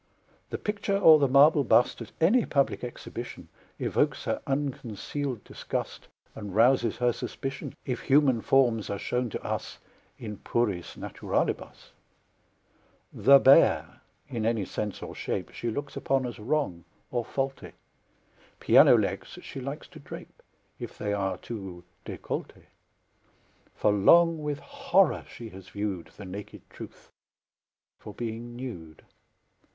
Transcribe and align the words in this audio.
The 0.49 0.57
picture 0.57 0.97
or 0.97 1.19
the 1.19 1.27
marble 1.27 1.63
bust 1.63 2.01
At 2.01 2.11
any 2.19 2.43
public 2.43 2.83
exhibition 2.83 3.49
Evokes 3.77 4.23
her 4.23 4.41
unconcealed 4.47 5.43
disgust 5.43 6.07
And 6.33 6.55
rouses 6.55 6.97
her 6.97 7.13
suspicion, 7.13 7.75
If 7.85 7.99
human 8.01 8.41
forms 8.41 8.89
are 8.89 8.97
shown 8.97 9.29
to 9.29 9.43
us 9.43 9.77
In 10.17 10.37
puris 10.37 10.97
naturalibus. 10.97 11.91
The 13.13 13.37
bare, 13.37 14.01
in 14.27 14.43
any 14.43 14.65
sense 14.65 15.03
or 15.03 15.13
shape. 15.13 15.51
She 15.51 15.69
looks 15.69 15.95
upon 15.95 16.25
as 16.25 16.39
wrong 16.39 16.83
or 17.11 17.23
faulty; 17.23 17.73
Piano 18.59 18.95
legs 18.97 19.37
she 19.43 19.61
likes 19.61 19.87
to 19.89 19.99
drape, 19.99 20.41
If 20.79 20.97
they 20.97 21.13
are 21.13 21.37
too 21.37 21.83
décoll'té; 22.07 22.63
For 23.75 23.91
long 23.91 24.41
with 24.41 24.61
horror 24.61 25.25
she 25.29 25.49
has 25.49 25.69
viewed 25.69 26.09
The 26.17 26.25
naked 26.25 26.67
Truth, 26.71 27.11
for 27.99 28.15
being 28.15 28.55
nude. 28.55 29.03